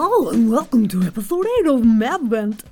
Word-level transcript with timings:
Hello 0.00 0.30
and 0.30 0.48
welcome 0.48 0.86
to 0.86 1.02
episode 1.02 1.44
8 1.62 1.66
of 1.66 1.80
Madvent. 1.80 2.62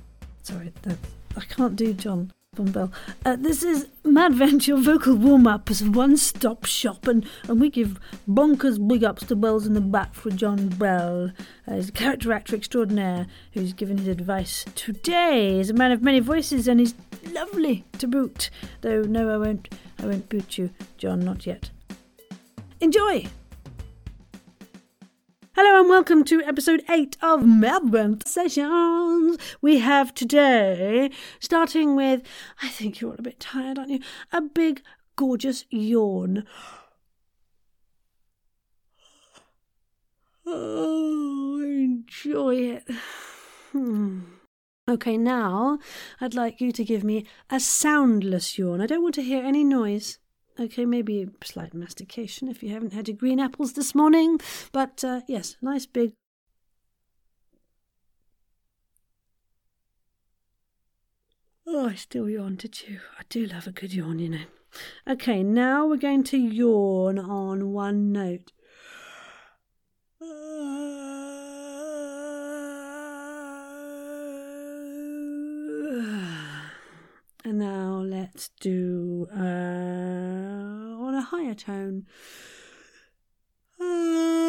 Sorry, 0.43 0.71
the, 0.83 0.97
I 1.35 1.41
can't 1.41 1.75
do 1.75 1.91
John 1.91 2.31
Bell. 2.55 2.89
Uh, 3.25 3.35
this 3.35 3.63
is 3.63 3.85
Madvent, 4.05 4.65
your 4.65 4.77
vocal 4.77 5.13
warm 5.13 5.45
up 5.45 5.69
as 5.69 5.81
a 5.81 5.91
one 5.91 6.15
stop 6.15 6.63
shop, 6.63 7.05
and, 7.05 7.25
and 7.49 7.59
we 7.59 7.69
give 7.69 7.99
bonkers 8.29 8.79
big 8.87 9.03
ups 9.03 9.25
to 9.25 9.35
Bells 9.35 9.67
in 9.67 9.73
the 9.73 9.81
Back 9.81 10.13
for 10.13 10.29
John 10.29 10.69
Bell. 10.69 11.33
Uh, 11.67 11.75
he's 11.75 11.89
a 11.89 11.91
character 11.91 12.31
actor 12.31 12.55
extraordinaire 12.55 13.27
who's 13.51 13.73
given 13.73 13.97
his 13.97 14.07
advice 14.07 14.63
today. 14.75 15.57
He's 15.57 15.69
a 15.69 15.73
man 15.73 15.91
of 15.91 16.01
many 16.01 16.21
voices 16.21 16.65
and 16.69 16.79
he's 16.79 16.95
lovely 17.33 17.83
to 17.97 18.07
boot. 18.07 18.49
Though, 18.79 19.01
no, 19.01 19.29
I 19.31 19.35
won't, 19.35 19.67
I 19.99 20.05
won't 20.05 20.29
boot 20.29 20.57
you, 20.57 20.69
John, 20.97 21.19
not 21.25 21.45
yet. 21.45 21.71
Enjoy! 22.79 23.27
Hello 25.59 25.79
and 25.79 25.89
welcome 25.89 26.23
to 26.25 26.43
episode 26.43 26.83
8 26.87 27.17
of 27.19 27.43
Melbourne 27.43 28.21
Sessions. 28.23 29.39
We 29.59 29.79
have 29.79 30.13
today, 30.13 31.09
starting 31.39 31.95
with, 31.95 32.21
I 32.61 32.69
think 32.69 33.01
you're 33.01 33.09
all 33.09 33.17
a 33.17 33.23
bit 33.23 33.39
tired, 33.39 33.79
aren't 33.79 33.89
you? 33.89 33.99
A 34.31 34.39
big, 34.39 34.83
gorgeous 35.15 35.65
yawn. 35.71 36.43
Oh, 40.45 41.59
enjoy 41.59 42.55
it. 42.57 42.83
Hmm. 43.71 44.19
Okay, 44.87 45.17
now 45.17 45.79
I'd 46.21 46.35
like 46.35 46.61
you 46.61 46.71
to 46.71 46.85
give 46.85 47.03
me 47.03 47.25
a 47.49 47.59
soundless 47.59 48.59
yawn. 48.59 48.79
I 48.79 48.85
don't 48.85 49.01
want 49.01 49.15
to 49.15 49.23
hear 49.23 49.43
any 49.43 49.63
noise. 49.63 50.19
Okay, 50.59 50.85
maybe 50.85 51.21
a 51.21 51.45
slight 51.45 51.73
mastication 51.75 52.47
if 52.47 52.63
you 52.63 52.73
haven't 52.73 52.93
had 52.93 53.07
your 53.07 53.15
green 53.17 53.39
apples 53.39 53.73
this 53.73 53.93
morning. 53.93 54.39
But 54.71 55.03
uh, 55.03 55.21
yes, 55.27 55.55
nice 55.61 55.85
big. 55.85 56.13
Oh, 61.67 61.89
I 61.89 61.95
still 61.95 62.27
yawn, 62.29 62.55
did 62.55 62.87
you? 62.87 63.01
I 63.19 63.23
do 63.29 63.45
love 63.45 63.67
a 63.67 63.71
good 63.71 63.93
yawn, 63.93 64.19
you 64.19 64.29
know. 64.29 64.45
Okay, 65.07 65.43
now 65.43 65.85
we're 65.85 65.97
going 65.97 66.23
to 66.25 66.37
yawn 66.37 67.19
on 67.19 67.71
one 67.73 68.11
note. 68.11 68.51
And 77.45 77.59
now 77.59 78.01
let's 78.03 78.49
do 78.59 79.25
uh, 79.33 80.46
higher 81.27 81.53
tone. 81.53 82.05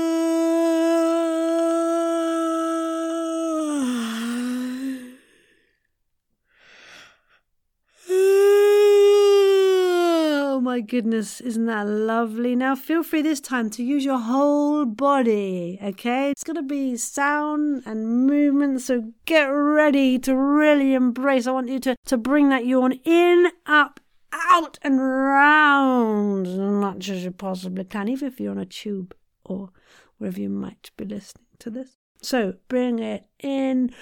Oh 10.50 10.60
my 10.60 10.80
goodness, 10.80 11.40
isn't 11.40 11.66
that 11.66 11.86
lovely? 11.86 12.56
Now 12.56 12.74
feel 12.74 13.04
free 13.04 13.22
this 13.22 13.40
time 13.40 13.70
to 13.70 13.84
use 13.84 14.04
your 14.04 14.18
whole 14.18 14.84
body, 14.86 15.78
okay? 15.80 16.32
It's 16.32 16.42
gonna 16.42 16.64
be 16.64 16.96
sound 16.96 17.84
and 17.86 18.26
movement, 18.26 18.80
so 18.80 19.12
get 19.24 19.44
ready 19.44 20.18
to 20.18 20.34
really 20.34 20.94
embrace. 20.94 21.46
I 21.46 21.52
want 21.52 21.68
you 21.68 21.78
to, 21.80 21.94
to 22.06 22.16
bring 22.16 22.48
that 22.48 22.66
yawn 22.66 22.92
in, 23.04 23.52
up, 23.66 24.00
out, 24.32 24.78
and 24.82 25.00
round 25.00 26.46
as 26.46 26.58
much 26.58 27.08
as 27.08 27.24
you 27.24 27.30
possibly 27.30 27.84
can, 27.84 28.08
even 28.08 28.28
if 28.28 28.40
you're 28.40 28.52
on 28.52 28.58
a 28.58 28.66
tube 28.66 29.14
or 29.44 29.70
wherever 30.18 30.40
you 30.40 30.50
might 30.50 30.90
be 30.96 31.04
listening 31.04 31.46
to 31.58 31.70
this. 31.70 31.96
So 32.20 32.54
bring 32.68 32.98
it 32.98 33.26
in. 33.40 33.92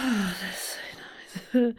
That's 0.00 0.78
so 1.52 1.54
nice. 1.54 1.74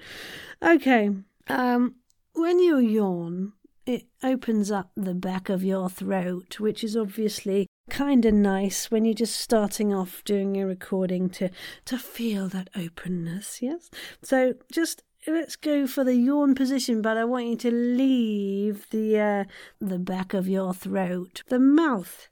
okay. 0.64 1.10
Um, 1.48 1.96
when 2.34 2.60
you 2.60 2.78
yawn, 2.78 3.54
it 3.86 4.06
opens 4.24 4.70
up 4.72 4.92
the 4.96 5.16
back 5.16 5.50
of 5.50 5.64
your 5.64 5.90
throat, 5.90 6.60
which 6.60 6.84
is 6.84 6.96
obviously 6.96 7.68
kind 8.02 8.26
of 8.26 8.34
nice 8.34 8.90
when 8.90 9.06
you're 9.06 9.14
just 9.14 9.40
starting 9.40 9.94
off 9.94 10.24
doing 10.24 10.56
your 10.56 10.66
recording 10.66 11.30
to 11.30 11.48
to 11.86 12.00
feel 12.00 12.48
that 12.48 12.68
openness. 12.76 13.62
Yes. 13.62 13.92
So 14.24 14.56
just 14.72 15.04
let's 15.28 15.56
go 15.56 15.86
for 15.86 16.04
the 16.04 16.16
yawn 16.16 16.56
position, 16.56 17.04
but 17.04 17.16
I 17.16 17.26
want 17.26 17.46
you 17.46 17.56
to 17.58 17.70
leave 17.72 18.90
the 18.90 19.20
uh, 19.20 19.44
the 19.80 20.00
back 20.00 20.34
of 20.34 20.48
your 20.48 20.74
throat, 20.74 21.44
the 21.48 21.60
mouth 21.60 22.28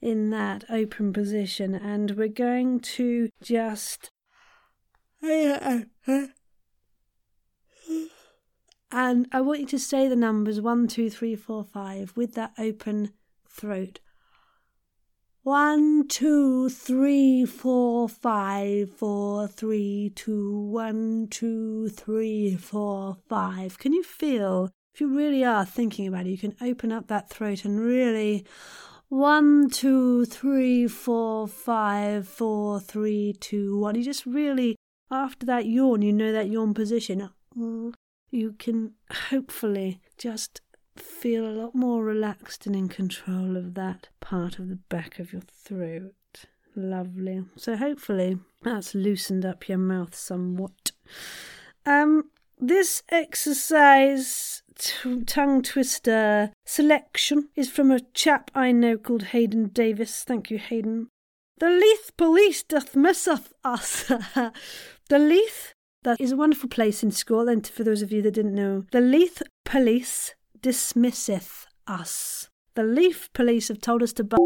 in 0.00 0.30
that 0.30 0.64
open 0.70 1.12
position, 1.12 1.74
and 1.74 2.12
we're 2.12 2.28
going 2.28 2.80
to 2.80 3.28
just. 3.42 4.10
And 5.20 5.86
I 9.30 9.42
want 9.42 9.60
you 9.60 9.66
to 9.66 9.78
say 9.78 10.08
the 10.08 10.16
numbers 10.16 10.58
one, 10.58 10.88
two, 10.88 11.10
three, 11.10 11.36
four, 11.36 11.64
five 11.64 12.14
with 12.16 12.34
that 12.34 12.52
open 12.58 13.12
throat. 13.46 14.00
One, 15.44 16.06
two, 16.06 16.68
three, 16.68 17.44
four, 17.46 18.08
five, 18.08 18.92
four, 18.92 19.48
three, 19.48 20.12
two, 20.14 20.56
one, 20.56 21.26
two, 21.32 21.88
three, 21.88 22.54
four, 22.54 23.16
five. 23.28 23.76
Can 23.76 23.92
you 23.92 24.04
feel, 24.04 24.70
if 24.94 25.00
you 25.00 25.08
really 25.08 25.44
are 25.44 25.64
thinking 25.64 26.06
about 26.06 26.26
it, 26.26 26.30
you 26.30 26.38
can 26.38 26.54
open 26.60 26.92
up 26.92 27.08
that 27.08 27.28
throat 27.28 27.64
and 27.64 27.80
really 27.80 28.46
one, 29.08 29.68
two, 29.68 30.26
three, 30.26 30.86
four, 30.86 31.48
five, 31.48 32.28
four, 32.28 32.78
three, 32.78 33.34
two, 33.40 33.76
one. 33.76 33.96
You 33.96 34.04
just 34.04 34.24
really, 34.24 34.76
after 35.10 35.44
that 35.46 35.66
yawn, 35.66 36.02
you 36.02 36.12
know 36.12 36.30
that 36.30 36.50
yawn 36.50 36.72
position. 36.72 37.30
You 37.56 38.52
can 38.60 38.92
hopefully 39.30 40.00
just 40.16 40.60
feel 40.96 41.46
a 41.46 41.52
lot 41.52 41.74
more 41.74 42.04
relaxed 42.04 42.66
and 42.66 42.76
in 42.76 42.88
control 42.88 43.56
of 43.56 43.74
that 43.74 44.08
part 44.20 44.58
of 44.58 44.68
the 44.68 44.76
back 44.76 45.18
of 45.18 45.32
your 45.32 45.42
throat. 45.42 46.14
Lovely. 46.74 47.44
So 47.56 47.76
hopefully 47.76 48.38
that's 48.62 48.94
loosened 48.94 49.44
up 49.44 49.68
your 49.68 49.78
mouth 49.78 50.14
somewhat. 50.14 50.92
Um, 51.84 52.30
this 52.58 53.02
exercise 53.10 54.62
t- 54.78 55.24
tongue 55.24 55.62
twister 55.62 56.52
selection 56.64 57.48
is 57.56 57.70
from 57.70 57.90
a 57.90 58.00
chap 58.14 58.50
I 58.54 58.72
know 58.72 58.96
called 58.96 59.24
Hayden 59.24 59.68
Davis. 59.68 60.24
Thank 60.24 60.50
you, 60.50 60.58
Hayden. 60.58 61.08
The 61.58 61.68
Leith 61.68 62.12
police 62.16 62.62
dismisseth 62.62 63.52
us. 63.64 64.04
the 65.08 65.18
Leith, 65.18 65.74
that 66.02 66.20
is 66.20 66.32
a 66.32 66.36
wonderful 66.36 66.68
place 66.68 67.02
in 67.02 67.10
Scotland, 67.10 67.66
for 67.66 67.84
those 67.84 68.02
of 68.02 68.12
you 68.12 68.22
that 68.22 68.34
didn't 68.34 68.54
know. 68.54 68.84
The 68.90 69.00
Leith 69.00 69.42
police 69.64 70.34
dismisseth 70.62 71.66
us. 71.86 72.48
The 72.74 72.84
Leith 72.84 73.28
police 73.34 73.68
have 73.68 73.80
told 73.80 74.02
us 74.02 74.12
to 74.14 74.24
b 74.24 74.36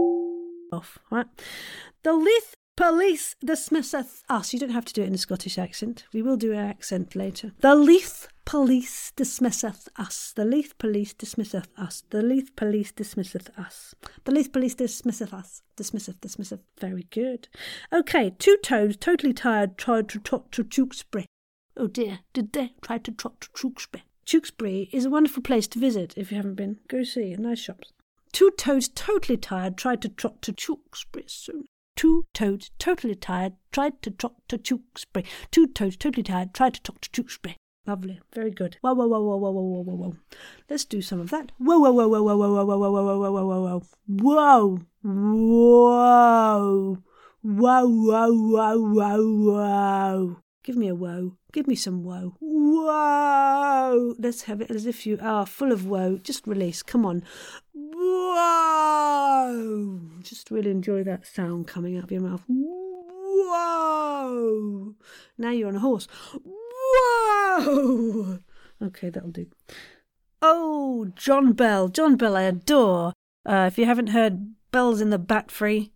off, 0.72 0.99
right? 1.10 1.27
The 2.03 2.12
Leith 2.12 2.56
police 2.77 3.37
dismisseth 3.44 4.22
us. 4.28 4.53
You 4.53 4.59
don't 4.59 4.71
have 4.71 4.84
to 4.87 4.93
do 4.93 5.03
it 5.03 5.06
in 5.06 5.15
a 5.15 5.19
Scottish 5.19 5.59
accent. 5.59 6.04
We 6.12 6.22
will 6.22 6.37
do 6.37 6.53
an 6.53 6.59
accent 6.59 7.15
later. 7.15 7.53
The 7.60 7.75
Leith 7.75 8.28
police 8.44 9.12
dismisseth 9.16 9.88
us. 9.97 10.32
The 10.34 10.44
Leith 10.44 10.77
police 10.78 11.15
dismisseth 11.15 11.69
us. 11.78 12.03
The 12.10 12.22
Leith 12.22 12.54
police 12.56 12.93
dismisseth 12.93 13.50
us. 13.59 13.94
The 14.25 14.33
Leith 14.33 14.53
police 14.53 14.75
dismisseth 14.75 15.33
us. 15.33 15.62
Dismisseth, 15.77 16.21
dismisseth. 16.21 16.60
Very 16.81 17.06
good. 17.10 17.48
Okay, 17.93 18.34
two 18.39 18.57
toads, 18.62 18.97
totally 18.97 19.33
tired, 19.33 19.78
tried 19.78 20.09
to 20.10 20.19
trot 20.19 20.53
to 20.53 20.65
Tewkesbury. 20.65 21.27
Oh 21.77 21.86
dear, 21.86 22.21
did 22.33 22.53
they 22.53 22.72
try 22.83 22.98
to 22.98 23.12
trot 23.12 23.41
to 23.42 23.51
Tewkesbury? 23.51 24.03
Tewkesbury 24.26 24.88
is 24.92 25.04
a 25.04 25.10
wonderful 25.10 25.42
place 25.42 25.68
to 25.68 25.78
visit 25.78 26.12
if 26.16 26.32
you 26.32 26.36
haven't 26.36 26.56
been. 26.56 26.80
Go 26.88 27.04
see, 27.04 27.36
nice 27.36 27.60
shops. 27.60 27.92
Two 28.32 28.50
toads 28.50 28.88
totally 28.88 29.36
tired 29.36 29.78
tried 29.78 30.02
to 30.02 30.08
trot 30.08 30.42
to 30.42 30.52
Tewkesbury 30.52 31.24
soon. 31.28 31.66
Two 31.94 32.26
toads 32.34 32.72
totally 32.80 33.14
tired 33.14 33.52
tried 33.70 34.02
to 34.02 34.10
trot 34.10 34.34
to 34.48 34.58
Tewkesbury. 34.58 35.24
Two 35.52 35.68
toads 35.68 35.96
totally 35.96 36.24
tired 36.24 36.52
tried 36.52 36.74
to 36.74 36.82
trot 36.82 37.02
to 37.02 37.10
Tewkesbury. 37.10 37.54
Lovely, 37.86 38.20
very 38.34 38.50
good. 38.50 38.78
Whoa, 38.80 38.94
whoa, 38.94 39.06
whoa, 39.06 39.20
whoa, 39.20 39.36
whoa, 39.36 39.50
whoa, 39.52 39.82
whoa, 39.82 39.94
whoa. 39.94 40.16
Let's 40.68 40.84
do 40.84 41.00
some 41.00 41.20
of 41.20 41.30
that. 41.30 41.52
Whoa, 41.58 41.78
Whoa, 41.78 41.92
whoa, 41.92 42.08
whoa, 42.08 42.20
whoa, 42.20 42.36
whoa, 42.36 42.50
whoa, 42.52 42.66
whoa, 42.66 42.78
whoa, 42.78 42.90
whoa, 42.90 43.30
whoa, 43.30 43.30
whoa, 43.30 43.46
whoa, 43.46 43.62
whoa, 43.62 43.78
whoa, 45.02 46.98
whoa, 47.42 47.86
whoa, 47.86 48.32
whoa, 48.34 48.80
whoa, 48.90 49.22
whoa. 49.46 50.36
Give 50.66 50.77
me 50.77 50.89
a 50.89 50.97
woe. 50.97 51.36
Give 51.53 51.68
me 51.68 51.77
some 51.77 52.03
woe. 52.03 52.34
Whoa! 52.41 54.16
Let's 54.18 54.42
have 54.42 54.60
it 54.60 54.68
as 54.68 54.84
if 54.84 55.07
you 55.07 55.16
are 55.22 55.47
full 55.47 55.71
of 55.71 55.86
woe. 55.86 56.18
Just 56.18 56.45
release. 56.45 56.83
Come 56.83 57.07
on. 57.07 57.22
Whoa! 57.72 58.80
Just 60.22 60.51
really 60.51 60.72
enjoy 60.72 61.04
that 61.04 61.24
sound 61.24 61.68
coming 61.68 61.97
out 61.97 62.03
of 62.03 62.10
your 62.10 62.22
mouth. 62.22 62.42
Whoa! 63.28 63.77
Now 65.39 65.51
you're 65.51 65.68
on 65.68 65.77
a 65.77 65.78
horse. 65.78 66.09
Whoa! 66.45 68.41
Okay, 68.83 69.09
that'll 69.09 69.30
do. 69.30 69.47
Oh, 70.42 71.12
John 71.15 71.53
Bell. 71.53 71.86
John 71.86 72.16
Bell, 72.16 72.36
I 72.36 72.42
adore. 72.42 73.12
Uh, 73.48 73.66
if 73.69 73.78
you 73.78 73.84
haven't 73.84 74.09
heard 74.09 74.57
Bells 74.72 75.01
in 75.01 75.10
the 75.10 75.19
Bat 75.21 75.53
Free, 75.53 75.92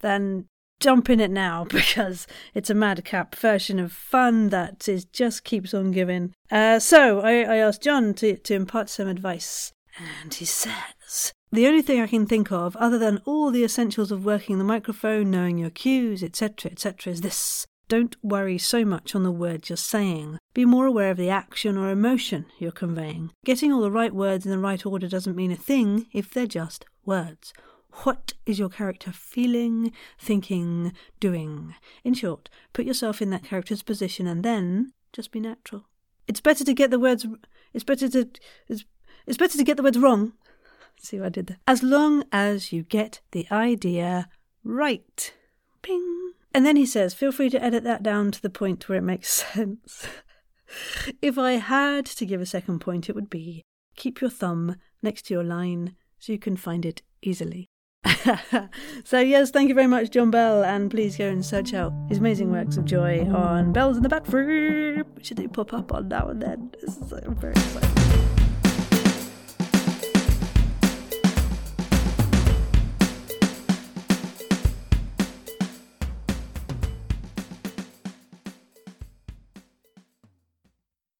then 0.00 0.48
jump 0.82 1.08
in 1.08 1.20
it 1.20 1.30
now 1.30 1.64
because 1.70 2.26
it's 2.54 2.70
a 2.70 2.74
madcap 2.74 3.34
version 3.36 3.78
of 3.78 3.92
fun 3.92 4.50
that 4.50 4.88
is 4.88 5.04
just 5.04 5.44
keeps 5.44 5.72
on 5.72 5.92
giving. 5.92 6.34
Uh, 6.50 6.78
so 6.78 7.20
I, 7.20 7.42
I 7.42 7.56
asked 7.56 7.82
John 7.82 8.14
to, 8.14 8.36
to 8.36 8.54
impart 8.54 8.90
some 8.90 9.08
advice, 9.08 9.72
and 10.22 10.34
he 10.34 10.44
says 10.44 11.32
the 11.50 11.66
only 11.66 11.82
thing 11.82 12.00
I 12.00 12.06
can 12.06 12.26
think 12.26 12.50
of, 12.50 12.74
other 12.76 12.98
than 12.98 13.20
all 13.26 13.50
the 13.50 13.64
essentials 13.64 14.10
of 14.10 14.24
working 14.24 14.56
the 14.58 14.64
microphone, 14.64 15.30
knowing 15.30 15.58
your 15.58 15.70
cues, 15.70 16.22
etc., 16.22 16.72
etc., 16.72 17.12
is 17.12 17.20
this. 17.20 17.66
Don't 17.88 18.16
worry 18.22 18.56
so 18.56 18.86
much 18.86 19.14
on 19.14 19.22
the 19.22 19.30
words 19.30 19.68
you're 19.68 19.76
saying. 19.76 20.38
Be 20.54 20.64
more 20.64 20.86
aware 20.86 21.10
of 21.10 21.18
the 21.18 21.28
action 21.28 21.76
or 21.76 21.90
emotion 21.90 22.46
you're 22.58 22.72
conveying. 22.72 23.32
Getting 23.44 23.70
all 23.70 23.82
the 23.82 23.90
right 23.90 24.14
words 24.14 24.46
in 24.46 24.50
the 24.50 24.58
right 24.58 24.86
order 24.86 25.08
doesn't 25.08 25.36
mean 25.36 25.52
a 25.52 25.56
thing 25.56 26.06
if 26.14 26.32
they're 26.32 26.46
just 26.46 26.86
words. 27.04 27.52
What 28.04 28.32
is 28.46 28.58
your 28.58 28.68
character 28.68 29.12
feeling, 29.12 29.92
thinking, 30.18 30.92
doing? 31.20 31.74
In 32.04 32.14
short, 32.14 32.48
put 32.72 32.86
yourself 32.86 33.20
in 33.20 33.30
that 33.30 33.44
character's 33.44 33.82
position 33.82 34.26
and 34.26 34.42
then 34.42 34.92
just 35.12 35.30
be 35.30 35.40
natural. 35.40 35.84
It's 36.26 36.40
better 36.40 36.64
to 36.64 36.74
get 36.74 36.90
the 36.90 36.98
words. 36.98 37.26
It's 37.74 37.84
better 37.84 38.08
to. 38.08 38.28
It's, 38.68 38.84
it's 39.26 39.36
better 39.36 39.58
to 39.58 39.64
get 39.64 39.76
the 39.76 39.82
words 39.82 39.98
wrong. 39.98 40.32
See 40.98 41.18
what 41.18 41.26
I 41.26 41.30
did 41.30 41.46
there? 41.48 41.58
As 41.66 41.82
long 41.82 42.24
as 42.32 42.72
you 42.72 42.82
get 42.82 43.20
the 43.32 43.46
idea 43.50 44.28
right. 44.64 45.34
Ping. 45.82 46.32
And 46.54 46.64
then 46.66 46.76
he 46.76 46.86
says, 46.86 47.14
feel 47.14 47.32
free 47.32 47.50
to 47.50 47.62
edit 47.62 47.82
that 47.84 48.02
down 48.02 48.30
to 48.30 48.42
the 48.42 48.50
point 48.50 48.88
where 48.88 48.98
it 48.98 49.02
makes 49.02 49.28
sense. 49.54 50.06
if 51.20 51.38
I 51.38 51.52
had 51.52 52.06
to 52.06 52.26
give 52.26 52.40
a 52.40 52.46
second 52.46 52.80
point, 52.80 53.08
it 53.08 53.14
would 53.14 53.30
be 53.30 53.62
keep 53.96 54.20
your 54.20 54.30
thumb 54.30 54.76
next 55.02 55.22
to 55.22 55.34
your 55.34 55.44
line 55.44 55.96
so 56.18 56.32
you 56.32 56.38
can 56.38 56.56
find 56.56 56.86
it 56.86 57.02
easily. 57.22 57.68
so, 59.04 59.20
yes, 59.20 59.50
thank 59.50 59.68
you 59.68 59.74
very 59.74 59.86
much, 59.86 60.10
John 60.10 60.30
Bell, 60.30 60.64
and 60.64 60.90
please 60.90 61.16
go 61.16 61.28
and 61.28 61.44
search 61.44 61.72
out 61.72 61.92
his 62.08 62.18
amazing 62.18 62.50
works 62.50 62.76
of 62.76 62.84
joy 62.84 63.24
on 63.26 63.72
Bells 63.72 63.96
in 63.96 64.02
the 64.02 64.08
Bat 64.08 64.26
Free, 64.26 65.02
which 65.14 65.30
they 65.30 65.46
pop 65.46 65.72
up 65.72 65.92
on 65.92 66.08
now 66.08 66.28
and 66.28 66.42
then. 66.42 66.70
It's 66.82 67.08
so 67.08 67.20
very 67.38 67.52
exciting. 67.52 68.31